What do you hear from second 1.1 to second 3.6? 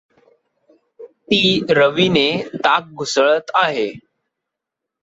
ती रवीने ताक घुसळत